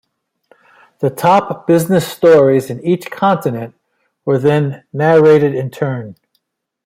The 0.97 1.11
top 1.11 1.67
business 1.67 2.07
stories 2.07 2.71
in 2.71 2.83
each 2.83 3.11
continent 3.11 3.75
were 4.25 4.39
then 4.39 4.83
narrated 4.91 5.53
in 5.53 5.69
turn. 5.69 6.15